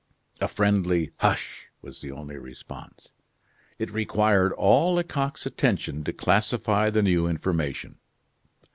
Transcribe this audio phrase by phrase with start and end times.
[0.39, 3.09] A friendly "hush!" was the only response.
[3.77, 7.99] It required all Lecoq's attention to classify this new information.